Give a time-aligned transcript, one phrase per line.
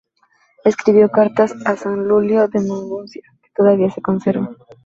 [0.65, 4.57] Escribió cartas a San Lulio de Maguncia que todavía se conservan.